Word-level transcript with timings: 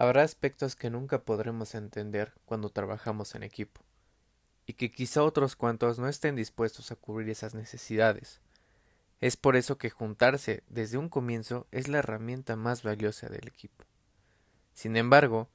Habrá 0.00 0.22
aspectos 0.22 0.76
que 0.76 0.88
nunca 0.88 1.24
podremos 1.24 1.74
entender 1.74 2.32
cuando 2.46 2.70
trabajamos 2.70 3.34
en 3.34 3.42
equipo, 3.42 3.82
y 4.64 4.72
que 4.72 4.90
quizá 4.90 5.22
otros 5.22 5.56
cuantos 5.56 5.98
no 5.98 6.08
estén 6.08 6.36
dispuestos 6.36 6.90
a 6.90 6.96
cubrir 6.96 7.28
esas 7.28 7.54
necesidades. 7.54 8.40
Es 9.20 9.36
por 9.36 9.56
eso 9.56 9.76
que 9.76 9.90
juntarse 9.90 10.62
desde 10.70 10.96
un 10.96 11.10
comienzo 11.10 11.66
es 11.70 11.86
la 11.88 11.98
herramienta 11.98 12.56
más 12.56 12.82
valiosa 12.82 13.28
del 13.28 13.46
equipo. 13.46 13.84
Sin 14.72 14.96
embargo, 14.96 15.50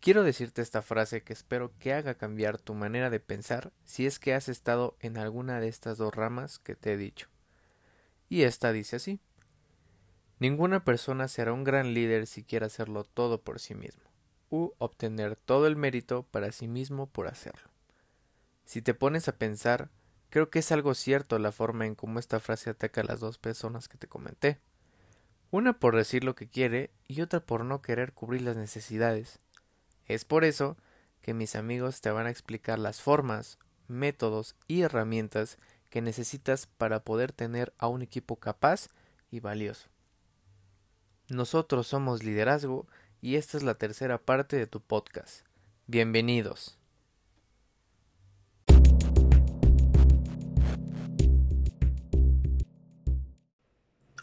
quiero 0.00 0.22
decirte 0.22 0.60
esta 0.60 0.82
frase 0.82 1.22
que 1.22 1.32
espero 1.32 1.72
que 1.78 1.94
haga 1.94 2.14
cambiar 2.14 2.58
tu 2.58 2.74
manera 2.74 3.08
de 3.08 3.20
pensar 3.20 3.72
si 3.86 4.04
es 4.04 4.18
que 4.18 4.34
has 4.34 4.50
estado 4.50 4.98
en 5.00 5.16
alguna 5.16 5.60
de 5.60 5.68
estas 5.68 5.96
dos 5.96 6.14
ramas 6.14 6.58
que 6.58 6.76
te 6.76 6.92
he 6.92 6.96
dicho. 6.98 7.28
Y 8.28 8.42
esta 8.42 8.70
dice 8.70 8.96
así. 8.96 9.18
Ninguna 10.40 10.84
persona 10.84 11.26
será 11.26 11.52
un 11.52 11.64
gran 11.64 11.94
líder 11.94 12.28
si 12.28 12.44
quiere 12.44 12.66
hacerlo 12.66 13.02
todo 13.02 13.40
por 13.40 13.58
sí 13.58 13.74
mismo, 13.74 14.04
u 14.50 14.72
obtener 14.78 15.34
todo 15.34 15.66
el 15.66 15.74
mérito 15.74 16.24
para 16.30 16.52
sí 16.52 16.68
mismo 16.68 17.06
por 17.06 17.26
hacerlo. 17.26 17.68
Si 18.64 18.80
te 18.80 18.94
pones 18.94 19.26
a 19.26 19.36
pensar, 19.36 19.88
creo 20.30 20.48
que 20.48 20.60
es 20.60 20.70
algo 20.70 20.94
cierto 20.94 21.38
la 21.40 21.50
forma 21.50 21.86
en 21.86 21.96
cómo 21.96 22.20
esta 22.20 22.38
frase 22.38 22.70
ataca 22.70 23.00
a 23.00 23.04
las 23.04 23.18
dos 23.18 23.38
personas 23.38 23.88
que 23.88 23.98
te 23.98 24.06
comenté. 24.06 24.60
Una 25.50 25.80
por 25.80 25.96
decir 25.96 26.22
lo 26.22 26.36
que 26.36 26.46
quiere 26.46 26.90
y 27.08 27.22
otra 27.22 27.40
por 27.40 27.64
no 27.64 27.82
querer 27.82 28.12
cubrir 28.12 28.42
las 28.42 28.56
necesidades. 28.56 29.40
Es 30.06 30.24
por 30.24 30.44
eso 30.44 30.76
que 31.20 31.34
mis 31.34 31.56
amigos 31.56 32.00
te 32.00 32.10
van 32.10 32.26
a 32.26 32.30
explicar 32.30 32.78
las 32.78 33.00
formas, 33.00 33.58
métodos 33.88 34.54
y 34.68 34.82
herramientas 34.82 35.58
que 35.90 36.02
necesitas 36.02 36.66
para 36.66 37.00
poder 37.00 37.32
tener 37.32 37.72
a 37.78 37.88
un 37.88 38.02
equipo 38.02 38.36
capaz 38.36 38.88
y 39.30 39.40
valioso. 39.40 39.88
Nosotros 41.30 41.86
somos 41.86 42.24
Liderazgo 42.24 42.86
y 43.20 43.34
esta 43.34 43.58
es 43.58 43.62
la 43.62 43.74
tercera 43.74 44.16
parte 44.16 44.56
de 44.56 44.66
tu 44.66 44.80
podcast. 44.80 45.44
Bienvenidos. 45.86 46.78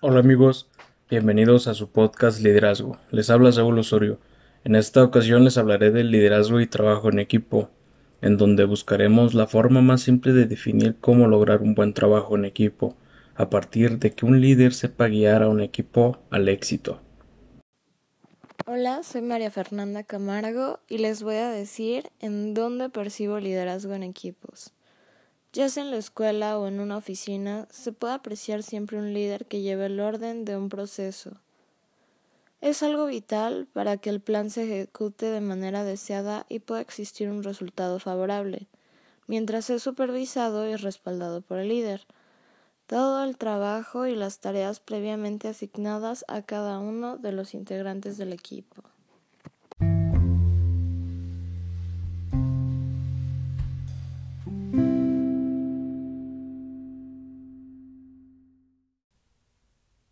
Hola 0.02 0.20
amigos, 0.20 0.68
bienvenidos 1.08 1.68
a 1.68 1.76
su 1.76 1.92
podcast 1.92 2.42
Liderazgo. 2.42 2.98
Les 3.12 3.30
habla 3.30 3.52
Saúl 3.52 3.78
Osorio. 3.78 4.20
En 4.64 4.74
esta 4.74 5.04
ocasión 5.04 5.44
les 5.44 5.60
hablaré 5.60 5.92
del 5.92 6.10
liderazgo 6.10 6.60
y 6.60 6.66
trabajo 6.66 7.10
en 7.10 7.20
equipo, 7.20 7.70
en 8.22 8.38
donde 8.38 8.66
buscaremos 8.66 9.36
la 9.36 9.46
forma 9.46 9.82
más 9.82 10.02
simple 10.02 10.34
de 10.34 10.48
definir 10.48 10.96
cómo 11.00 11.28
lograr 11.28 11.62
un 11.62 11.76
buen 11.76 11.94
trabajo 11.94 12.36
en 12.36 12.46
equipo 12.46 12.98
a 13.36 13.50
partir 13.50 14.00
de 14.00 14.14
que 14.14 14.26
un 14.26 14.40
líder 14.40 14.74
sepa 14.74 15.08
guiar 15.08 15.44
a 15.44 15.50
un 15.50 15.62
equipo 15.62 16.20
al 16.30 16.48
éxito. 16.48 17.02
Hola, 18.66 19.04
soy 19.04 19.22
María 19.22 19.52
Fernanda 19.52 20.04
Camargo 20.04 20.80
y 20.88 20.98
les 20.98 21.22
voy 21.22 21.36
a 21.36 21.50
decir 21.50 22.10
en 22.20 22.54
dónde 22.54 22.90
percibo 22.90 23.40
liderazgo 23.40 23.94
en 23.94 24.04
equipos. 24.04 24.72
Ya 25.54 25.70
sea 25.70 25.84
en 25.84 25.92
la 25.92 25.98
escuela 25.98 26.58
o 26.58 26.68
en 26.68 26.80
una 26.80 26.98
oficina, 26.98 27.68
se 27.70 27.92
puede 27.92 28.14
apreciar 28.14 28.64
siempre 28.64 28.98
un 28.98 29.14
líder 29.14 29.46
que 29.46 29.62
lleve 29.62 29.86
el 29.86 30.00
orden 30.00 30.46
de 30.46 30.58
un 30.58 30.70
proceso. 30.70 31.40
Es 32.60 32.82
algo 32.84 33.06
vital 33.06 33.68
para 33.72 33.98
que 33.98 34.10
el 34.10 34.20
plan 34.20 34.50
se 34.50 34.64
ejecute 34.64 35.28
de 35.28 35.42
manera 35.42 35.84
deseada 35.84 36.46
y 36.50 36.60
pueda 36.60 36.82
existir 36.82 37.30
un 37.30 37.44
resultado 37.44 38.00
favorable, 38.00 38.68
mientras 39.28 39.70
es 39.70 39.84
supervisado 39.84 40.68
y 40.68 40.76
respaldado 40.76 41.42
por 41.42 41.60
el 41.60 41.70
líder 41.70 42.06
todo 42.88 43.24
el 43.24 43.38
trabajo 43.38 44.06
y 44.06 44.16
las 44.16 44.40
tareas 44.40 44.80
previamente 44.80 45.48
asignadas 45.48 46.24
a 46.28 46.44
cada 46.44 46.80
uno 46.80 47.18
de 47.18 47.32
los 47.32 47.54
integrantes 47.54 48.18
del 48.18 48.34
equipo. 48.34 48.84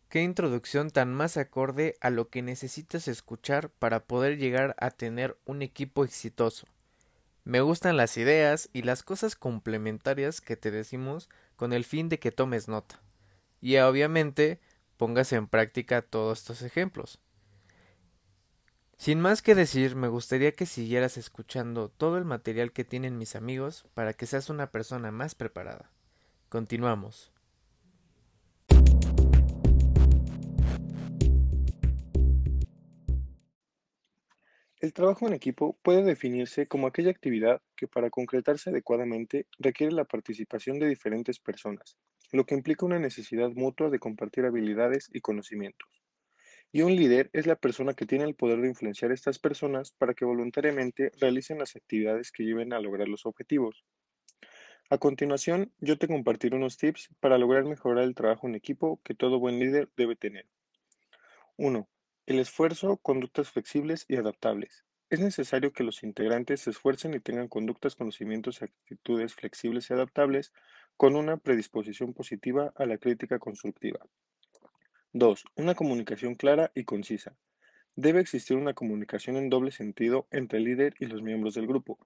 Qué 0.09 0.21
introducción 0.21 0.91
tan 0.91 1.11
más 1.11 1.37
acorde 1.37 1.95
a 1.99 2.11
lo 2.11 2.29
que 2.29 2.43
necesitas 2.43 3.07
escuchar 3.07 3.71
para 3.71 4.03
poder 4.05 4.37
llegar 4.37 4.75
a 4.77 4.91
tener 4.91 5.39
un 5.45 5.63
equipo 5.63 6.03
exitoso. 6.03 6.67
Me 7.45 7.61
gustan 7.61 7.97
las 7.97 8.15
ideas 8.17 8.69
y 8.73 8.83
las 8.83 9.01
cosas 9.01 9.35
complementarias 9.35 10.39
que 10.39 10.55
te 10.55 10.69
decimos 10.69 11.29
con 11.55 11.73
el 11.73 11.85
fin 11.85 12.09
de 12.09 12.19
que 12.19 12.31
tomes 12.31 12.67
nota. 12.67 13.01
Y 13.61 13.77
obviamente 13.77 14.59
pongas 14.97 15.33
en 15.33 15.47
práctica 15.47 16.01
todos 16.01 16.39
estos 16.39 16.61
ejemplos. 16.61 17.19
Sin 18.97 19.19
más 19.19 19.41
que 19.41 19.55
decir, 19.55 19.95
me 19.95 20.07
gustaría 20.07 20.53
que 20.53 20.65
siguieras 20.65 21.17
escuchando 21.17 21.89
todo 21.89 22.17
el 22.17 22.25
material 22.25 22.71
que 22.71 22.85
tienen 22.85 23.17
mis 23.17 23.35
amigos 23.35 23.85
para 23.93 24.13
que 24.13 24.25
seas 24.25 24.49
una 24.49 24.71
persona 24.71 25.11
más 25.11 25.35
preparada. 25.35 25.91
Continuamos. 26.47 27.33
El 34.83 34.91
trabajo 34.91 35.25
en 35.25 35.33
equipo 35.33 35.79
puede 35.81 36.03
definirse 36.03 36.67
como 36.67 36.87
aquella 36.87 37.09
actividad 37.09 37.61
que 37.77 37.87
para 37.87 38.09
concretarse 38.09 38.69
adecuadamente 38.69 39.47
requiere 39.57 39.93
la 39.93 40.03
participación 40.03 40.77
de 40.77 40.89
diferentes 40.89 41.39
personas, 41.39 41.95
lo 42.33 42.45
que 42.45 42.53
implica 42.53 42.85
una 42.85 42.99
necesidad 42.99 43.49
mutua 43.51 43.89
de 43.89 43.99
compartir 43.99 44.43
habilidades 44.43 45.09
y 45.13 45.21
conocimientos. 45.21 46.03
Y 46.73 46.81
un 46.81 46.97
líder 46.97 47.29
es 47.31 47.47
la 47.47 47.55
persona 47.55 47.93
que 47.93 48.05
tiene 48.05 48.25
el 48.25 48.35
poder 48.35 48.59
de 48.59 48.67
influenciar 48.67 49.11
a 49.11 49.13
estas 49.13 49.39
personas 49.39 49.93
para 49.97 50.15
que 50.15 50.25
voluntariamente 50.25 51.13
realicen 51.17 51.59
las 51.59 51.77
actividades 51.77 52.33
que 52.33 52.43
lleven 52.43 52.73
a 52.73 52.81
lograr 52.81 53.07
los 53.07 53.25
objetivos. 53.25 53.85
A 54.89 54.97
continuación, 54.97 55.71
yo 55.79 55.97
te 55.97 56.09
compartiré 56.09 56.57
unos 56.57 56.75
tips 56.75 57.07
para 57.21 57.37
lograr 57.37 57.63
mejorar 57.63 58.03
el 58.03 58.15
trabajo 58.15 58.49
en 58.49 58.55
equipo 58.55 58.99
que 59.05 59.15
todo 59.15 59.39
buen 59.39 59.59
líder 59.59 59.89
debe 59.95 60.17
tener. 60.17 60.45
1. 61.55 61.87
El 62.25 62.39
esfuerzo, 62.39 62.95
conductas 62.95 63.49
flexibles 63.49 64.05
y 64.07 64.15
adaptables. 64.15 64.85
Es 65.09 65.19
necesario 65.19 65.73
que 65.73 65.83
los 65.83 66.03
integrantes 66.03 66.61
se 66.61 66.69
esfuercen 66.69 67.13
y 67.13 67.19
tengan 67.19 67.49
conductas, 67.49 67.95
conocimientos 67.95 68.61
y 68.61 68.63
actitudes 68.63 69.33
flexibles 69.33 69.89
y 69.89 69.93
adaptables 69.93 70.53
con 70.95 71.17
una 71.17 71.35
predisposición 71.35 72.13
positiva 72.13 72.71
a 72.77 72.85
la 72.85 72.97
crítica 72.97 73.39
constructiva. 73.39 73.99
2. 75.11 75.43
Una 75.57 75.75
comunicación 75.75 76.35
clara 76.35 76.71
y 76.73 76.85
concisa. 76.85 77.35
Debe 77.97 78.21
existir 78.21 78.55
una 78.55 78.73
comunicación 78.73 79.35
en 79.35 79.49
doble 79.49 79.71
sentido 79.71 80.25
entre 80.31 80.59
el 80.59 80.63
líder 80.63 80.95
y 80.99 81.07
los 81.07 81.21
miembros 81.21 81.55
del 81.55 81.67
grupo. 81.67 81.99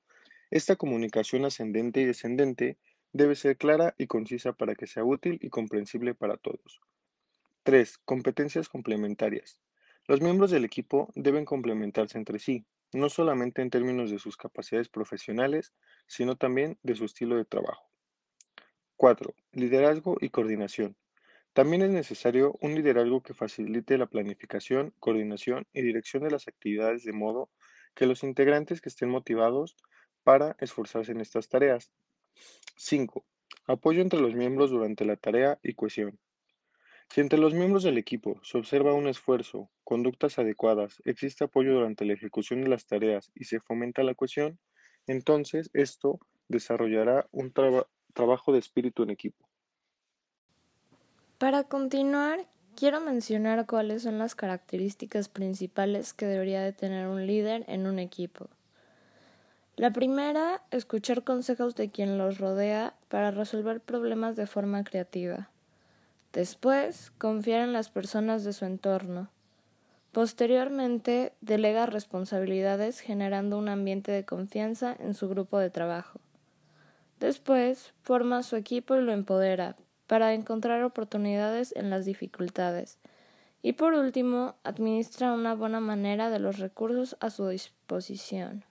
Esta 0.49 0.77
comunicación 0.77 1.45
ascendente 1.45 2.01
y 2.01 2.05
descendente 2.05 2.79
debe 3.13 3.35
ser 3.35 3.55
clara 3.55 3.93
y 3.99 4.07
concisa 4.07 4.53
para 4.53 4.73
que 4.73 4.87
sea 4.87 5.03
útil 5.03 5.37
y 5.43 5.49
comprensible 5.49 6.15
para 6.15 6.37
todos. 6.37 6.81
3. 7.61 7.99
Competencias 7.99 8.67
complementarias. 8.67 9.59
Los 10.07 10.21
miembros 10.21 10.51
del 10.51 10.63
equipo 10.63 11.11
deben 11.15 11.43
complementarse 11.43 12.17
entre 12.17 12.39
sí, 12.39 12.65
no 12.93 13.09
solamente 13.09 13.61
en 13.61 13.69
términos 13.69 14.09
de 14.09 14.19
sus 14.19 14.37
capacidades 14.37 14.87
profesionales, 14.87 15.73
sino 16.07 16.37
también 16.37 16.79
de 16.81 16.95
su 16.95 17.03
estilo 17.03 17.35
de 17.35 17.43
trabajo. 17.43 17.91
4. 18.95 19.35
Liderazgo 19.51 20.15
y 20.21 20.29
coordinación. 20.29 20.95
También 21.51 21.81
es 21.81 21.91
necesario 21.91 22.57
un 22.61 22.73
liderazgo 22.73 23.21
que 23.21 23.33
facilite 23.33 23.97
la 23.97 24.05
planificación, 24.05 24.93
coordinación 24.99 25.67
y 25.73 25.81
dirección 25.81 26.23
de 26.23 26.31
las 26.31 26.47
actividades 26.47 27.03
de 27.03 27.11
modo 27.11 27.49
que 27.93 28.05
los 28.05 28.23
integrantes 28.23 28.79
que 28.79 28.87
estén 28.87 29.09
motivados 29.09 29.75
para 30.23 30.55
esforzarse 30.59 31.11
en 31.11 31.19
estas 31.19 31.49
tareas. 31.49 31.91
5. 32.77 33.25
Apoyo 33.65 34.01
entre 34.01 34.21
los 34.21 34.35
miembros 34.35 34.71
durante 34.71 35.03
la 35.03 35.17
tarea 35.17 35.59
y 35.63 35.73
cohesión. 35.73 36.17
Si 37.09 37.21
entre 37.21 37.39
los 37.39 37.53
miembros 37.53 37.83
del 37.83 37.97
equipo 37.97 38.39
se 38.43 38.57
observa 38.57 38.93
un 38.93 39.07
esfuerzo, 39.07 39.69
conductas 39.83 40.39
adecuadas, 40.39 41.01
existe 41.05 41.45
apoyo 41.45 41.73
durante 41.73 42.05
la 42.05 42.13
ejecución 42.13 42.61
de 42.61 42.69
las 42.69 42.85
tareas 42.85 43.31
y 43.33 43.45
se 43.45 43.59
fomenta 43.59 44.03
la 44.03 44.13
cohesión, 44.13 44.59
entonces 45.07 45.69
esto 45.73 46.19
desarrollará 46.49 47.27
un 47.31 47.53
trabajo 48.13 48.51
de 48.51 48.59
espíritu 48.59 49.03
en 49.03 49.09
equipo. 49.09 49.47
Para 51.37 51.63
continuar, 51.63 52.47
quiero 52.75 52.99
mencionar 52.99 53.65
cuáles 53.65 54.03
son 54.03 54.19
las 54.19 54.35
características 54.35 55.29
principales 55.29 56.13
que 56.13 56.25
debería 56.25 56.61
de 56.61 56.73
tener 56.73 57.07
un 57.07 57.25
líder 57.25 57.63
en 57.67 57.87
un 57.87 57.99
equipo. 57.99 58.49
La 59.75 59.91
primera, 59.91 60.63
escuchar 60.71 61.23
consejos 61.23 61.75
de 61.75 61.91
quien 61.91 62.17
los 62.17 62.39
rodea 62.39 62.95
para 63.07 63.31
resolver 63.31 63.79
problemas 63.79 64.35
de 64.35 64.47
forma 64.47 64.83
creativa. 64.83 65.51
Después, 66.37 67.11
confiar 67.17 67.63
en 67.63 67.73
las 67.73 67.89
personas 67.89 68.43
de 68.43 68.53
su 68.53 68.63
entorno. 68.65 69.31
Posteriormente, 70.11 71.33
delega 71.41 71.87
responsabilidades 71.87 72.99
generando 72.99 73.57
un 73.57 73.69
ambiente 73.69 74.11
de 74.11 74.23
confianza 74.23 74.95
en 74.99 75.15
su 75.15 75.27
grupo 75.29 75.57
de 75.57 75.71
trabajo. 75.71 76.19
Después, 77.19 77.95
forma 78.03 78.43
su 78.43 78.55
equipo 78.55 78.95
y 78.95 79.01
lo 79.01 79.13
empodera 79.13 79.77
para 80.05 80.35
encontrar 80.35 80.83
oportunidades 80.83 81.73
en 81.75 81.89
las 81.89 82.05
dificultades. 82.05 82.99
Y 83.63 83.73
por 83.73 83.95
último, 83.95 84.57
administra 84.63 85.33
una 85.33 85.55
buena 85.55 85.79
manera 85.79 86.29
de 86.29 86.37
los 86.37 86.59
recursos 86.59 87.17
a 87.19 87.31
su 87.31 87.47
disposición. 87.47 88.63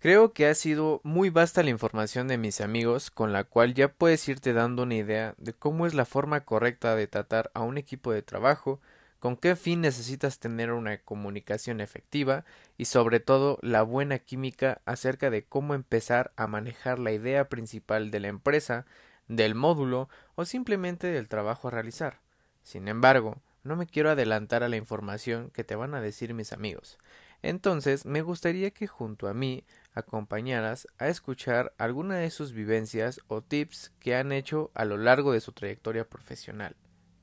Creo 0.00 0.32
que 0.32 0.46
ha 0.46 0.54
sido 0.54 1.02
muy 1.04 1.28
vasta 1.28 1.62
la 1.62 1.68
información 1.68 2.26
de 2.26 2.38
mis 2.38 2.62
amigos 2.62 3.10
con 3.10 3.34
la 3.34 3.44
cual 3.44 3.74
ya 3.74 3.92
puedes 3.92 4.26
irte 4.30 4.54
dando 4.54 4.84
una 4.84 4.94
idea 4.94 5.34
de 5.36 5.52
cómo 5.52 5.86
es 5.86 5.92
la 5.92 6.06
forma 6.06 6.40
correcta 6.40 6.96
de 6.96 7.06
tratar 7.06 7.50
a 7.52 7.60
un 7.60 7.76
equipo 7.76 8.10
de 8.10 8.22
trabajo, 8.22 8.80
con 9.18 9.36
qué 9.36 9.56
fin 9.56 9.82
necesitas 9.82 10.38
tener 10.38 10.72
una 10.72 10.96
comunicación 10.96 11.82
efectiva 11.82 12.46
y 12.78 12.86
sobre 12.86 13.20
todo 13.20 13.58
la 13.60 13.82
buena 13.82 14.18
química 14.18 14.80
acerca 14.86 15.28
de 15.28 15.44
cómo 15.44 15.74
empezar 15.74 16.32
a 16.34 16.46
manejar 16.46 16.98
la 16.98 17.12
idea 17.12 17.50
principal 17.50 18.10
de 18.10 18.20
la 18.20 18.28
empresa, 18.28 18.86
del 19.28 19.54
módulo 19.54 20.08
o 20.34 20.46
simplemente 20.46 21.08
del 21.08 21.28
trabajo 21.28 21.68
a 21.68 21.72
realizar. 21.72 22.20
Sin 22.62 22.88
embargo, 22.88 23.36
no 23.64 23.76
me 23.76 23.86
quiero 23.86 24.08
adelantar 24.08 24.62
a 24.62 24.70
la 24.70 24.78
información 24.78 25.50
que 25.50 25.62
te 25.62 25.76
van 25.76 25.94
a 25.94 26.00
decir 26.00 26.32
mis 26.32 26.54
amigos. 26.54 26.98
Entonces, 27.42 28.04
me 28.04 28.20
gustaría 28.20 28.70
que 28.70 28.86
junto 28.86 29.26
a 29.26 29.34
mí 29.34 29.64
acompañaras 29.94 30.86
a 30.98 31.08
escuchar 31.08 31.72
alguna 31.78 32.16
de 32.16 32.30
sus 32.30 32.52
vivencias 32.52 33.20
o 33.28 33.40
tips 33.40 33.92
que 33.98 34.14
han 34.14 34.30
hecho 34.32 34.70
a 34.74 34.84
lo 34.84 34.98
largo 34.98 35.32
de 35.32 35.40
su 35.40 35.52
trayectoria 35.52 36.04
profesional. 36.04 36.76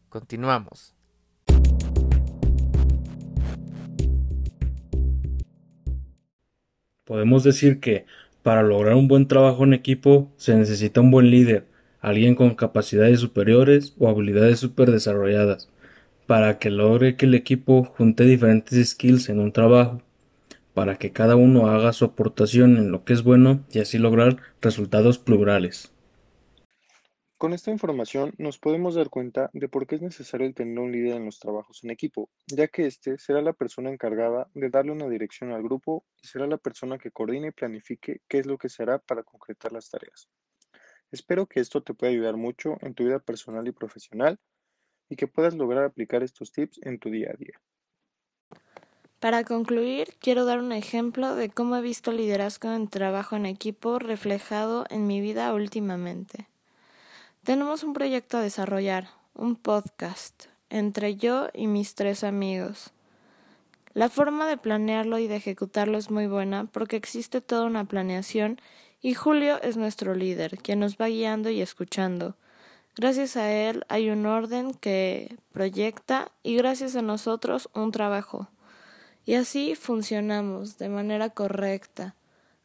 Continuamos. 0.10 0.96
Podemos 7.06 7.44
decir 7.44 7.80
que 7.80 8.06
para 8.42 8.64
lograr 8.64 8.96
un 8.96 9.08
buen 9.08 9.28
trabajo 9.28 9.64
en 9.64 9.74
equipo 9.74 10.32
se 10.36 10.56
necesita 10.56 11.00
un 11.00 11.12
buen 11.12 11.30
líder, 11.30 11.68
alguien 12.02 12.36
con 12.36 12.56
capacidades 12.56 13.20
superiores 13.20 13.94
o 14.00 14.10
habilidades 14.10 14.60
super 14.60 14.92
desarrolladas, 14.92 15.70
para 16.26 16.58
que 16.58 16.70
logre 16.70 17.16
que 17.16 17.28
el 17.28 17.36
equipo 17.36 17.84
junte 17.84 18.26
diferentes 18.26 18.90
skills 18.90 19.30
en 19.30 19.40
un 19.40 19.54
trabajo 19.54 20.02
para 20.78 21.00
que 21.00 21.12
cada 21.12 21.36
uno 21.36 21.70
haga 21.70 21.92
su 21.92 22.06
aportación 22.06 22.78
en 22.78 22.92
lo 22.92 23.04
que 23.04 23.14
es 23.14 23.24
bueno 23.24 23.66
y 23.72 23.80
así 23.80 23.98
lograr 23.98 24.38
resultados 24.62 25.18
plurales. 25.18 25.92
Con 27.40 27.54
esta 27.54 27.72
información 27.72 28.36
nos 28.38 28.60
podemos 28.60 28.94
dar 28.94 29.10
cuenta 29.10 29.50
de 29.54 29.70
por 29.70 29.88
qué 29.88 29.96
es 29.96 30.04
necesario 30.04 30.54
tener 30.54 30.78
un 30.78 30.92
líder 30.92 31.16
en 31.16 31.26
los 31.26 31.40
trabajos 31.40 31.84
en 31.84 31.90
equipo, 31.90 32.30
ya 32.46 32.68
que 32.68 32.86
éste 32.86 33.18
será 33.18 33.42
la 33.42 33.54
persona 33.54 33.90
encargada 33.90 34.52
de 34.54 34.70
darle 34.70 34.92
una 34.92 35.10
dirección 35.10 35.52
al 35.52 35.64
grupo 35.64 36.06
y 36.22 36.28
será 36.28 36.46
la 36.46 36.60
persona 36.60 37.00
que 37.00 37.10
coordine 37.10 37.48
y 37.48 37.52
planifique 37.54 38.22
qué 38.28 38.38
es 38.38 38.46
lo 38.46 38.60
que 38.60 38.70
se 38.70 38.84
hará 38.84 39.00
para 39.00 39.24
concretar 39.24 39.72
las 39.72 39.90
tareas. 39.90 40.30
Espero 41.10 41.48
que 41.48 41.60
esto 41.60 41.82
te 41.82 41.96
pueda 41.96 42.14
ayudar 42.14 42.38
mucho 42.38 42.78
en 42.82 42.94
tu 42.94 43.04
vida 43.06 43.18
personal 43.18 43.68
y 43.68 43.72
profesional 43.72 44.38
y 45.10 45.16
que 45.16 45.26
puedas 45.26 45.56
lograr 45.56 45.86
aplicar 45.86 46.22
estos 46.22 46.52
tips 46.52 46.80
en 46.84 47.00
tu 47.00 47.10
día 47.10 47.32
a 47.34 47.36
día. 47.36 47.60
Para 49.20 49.44
concluir, 49.44 50.14
quiero 50.20 50.46
dar 50.46 50.60
un 50.60 50.72
ejemplo 50.72 51.36
de 51.36 51.50
cómo 51.50 51.76
he 51.76 51.82
visto 51.82 52.12
liderazgo 52.12 52.72
en 52.72 52.88
trabajo 52.88 53.36
en 53.36 53.48
equipo 53.48 53.98
reflejado 53.98 54.86
en 54.92 55.08
mi 55.08 55.22
vida 55.22 55.52
últimamente. 55.56 56.48
Tenemos 57.44 57.84
un 57.84 57.94
proyecto 57.94 58.38
a 58.38 58.42
desarrollar, 58.42 59.10
un 59.34 59.56
podcast, 59.56 60.46
entre 60.70 61.16
yo 61.16 61.48
y 61.56 61.66
mis 61.66 61.96
tres 61.96 62.24
amigos. 62.24 62.92
La 63.94 64.10
forma 64.10 64.48
de 64.48 64.58
planearlo 64.58 65.18
y 65.18 65.28
de 65.28 65.38
ejecutarlo 65.38 65.98
es 65.98 66.12
muy 66.12 66.28
buena 66.28 66.66
porque 66.66 66.96
existe 66.96 67.42
toda 67.42 67.66
una 67.66 67.86
planeación 67.86 68.62
y 69.02 69.16
Julio 69.16 69.60
es 69.64 69.78
nuestro 69.78 70.14
líder, 70.14 70.60
quien 70.60 70.80
nos 70.80 70.98
va 70.98 71.08
guiando 71.08 71.50
y 71.50 71.62
escuchando. 71.62 72.36
Gracias 72.96 73.36
a 73.36 73.52
él 73.52 73.84
hay 73.90 74.12
un 74.12 74.28
orden 74.28 74.76
que 74.76 75.36
proyecta 75.52 76.32
y 76.44 76.56
gracias 76.56 76.96
a 76.96 77.02
nosotros 77.02 77.68
un 77.74 77.92
trabajo. 77.92 78.48
Y 79.28 79.36
así 79.36 79.76
funcionamos 79.76 80.78
de 80.78 80.88
manera 80.88 81.30
correcta, 81.32 82.16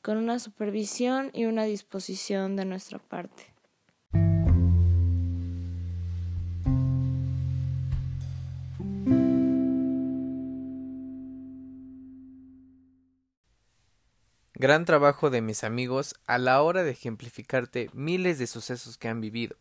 con 0.00 0.16
una 0.16 0.38
supervisión 0.38 1.30
y 1.32 1.46
una 1.46 1.64
disposición 1.64 2.54
de 2.54 2.64
nuestra 2.64 3.00
parte. 3.00 3.52
Gran 14.54 14.84
trabajo 14.84 15.30
de 15.30 15.40
mis 15.40 15.64
amigos 15.64 16.14
a 16.26 16.38
la 16.38 16.62
hora 16.62 16.84
de 16.84 16.92
ejemplificarte 16.92 17.90
miles 17.92 18.38
de 18.38 18.46
sucesos 18.46 18.98
que 18.98 19.08
han 19.08 19.20
vivido. 19.20 19.56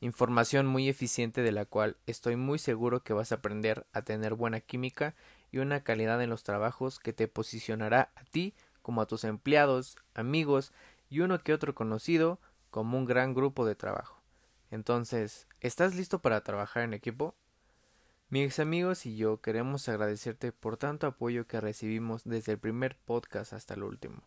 Información 0.00 0.66
muy 0.66 0.88
eficiente 0.88 1.42
de 1.42 1.52
la 1.52 1.66
cual 1.66 1.98
estoy 2.06 2.36
muy 2.36 2.58
seguro 2.58 3.02
que 3.02 3.12
vas 3.12 3.30
a 3.32 3.34
aprender 3.34 3.86
a 3.92 4.00
tener 4.00 4.32
buena 4.32 4.62
química 4.62 5.14
y 5.50 5.58
una 5.58 5.82
calidad 5.82 6.22
en 6.22 6.30
los 6.30 6.42
trabajos 6.42 6.98
que 6.98 7.12
te 7.12 7.28
posicionará 7.28 8.10
a 8.14 8.24
ti 8.24 8.54
como 8.82 9.00
a 9.00 9.06
tus 9.06 9.24
empleados, 9.24 9.96
amigos 10.14 10.72
y 11.08 11.20
uno 11.20 11.38
que 11.38 11.52
otro 11.52 11.74
conocido 11.74 12.38
como 12.70 12.98
un 12.98 13.04
gran 13.04 13.34
grupo 13.34 13.66
de 13.66 13.74
trabajo. 13.74 14.20
Entonces, 14.70 15.48
¿estás 15.60 15.94
listo 15.94 16.20
para 16.20 16.42
trabajar 16.42 16.84
en 16.84 16.94
equipo? 16.94 17.34
Mis 18.28 18.60
amigos 18.60 19.06
y 19.06 19.16
yo 19.16 19.40
queremos 19.40 19.88
agradecerte 19.88 20.52
por 20.52 20.76
tanto 20.76 21.08
apoyo 21.08 21.48
que 21.48 21.60
recibimos 21.60 22.22
desde 22.24 22.52
el 22.52 22.58
primer 22.58 22.96
podcast 22.96 23.52
hasta 23.52 23.74
el 23.74 23.82
último. 23.82 24.22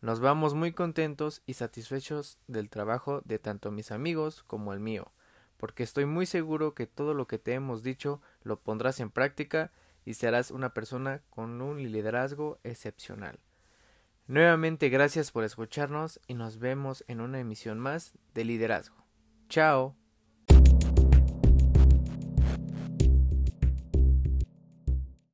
Nos 0.00 0.18
vamos 0.18 0.54
muy 0.54 0.72
contentos 0.72 1.42
y 1.46 1.54
satisfechos 1.54 2.38
del 2.48 2.68
trabajo 2.68 3.22
de 3.24 3.38
tanto 3.38 3.70
mis 3.70 3.92
amigos 3.92 4.42
como 4.42 4.72
el 4.72 4.80
mío, 4.80 5.12
porque 5.56 5.84
estoy 5.84 6.06
muy 6.06 6.26
seguro 6.26 6.74
que 6.74 6.88
todo 6.88 7.14
lo 7.14 7.28
que 7.28 7.38
te 7.38 7.54
hemos 7.54 7.84
dicho 7.84 8.20
lo 8.42 8.58
pondrás 8.58 8.98
en 8.98 9.10
práctica 9.10 9.70
y 10.04 10.14
serás 10.14 10.50
una 10.50 10.74
persona 10.74 11.22
con 11.30 11.60
un 11.60 11.82
liderazgo 11.82 12.58
excepcional. 12.64 13.38
Nuevamente 14.26 14.88
gracias 14.88 15.30
por 15.30 15.44
escucharnos 15.44 16.20
y 16.26 16.34
nos 16.34 16.58
vemos 16.58 17.04
en 17.08 17.20
una 17.20 17.40
emisión 17.40 17.78
más 17.78 18.12
de 18.34 18.44
liderazgo. 18.44 19.04
Chao. 19.48 20.01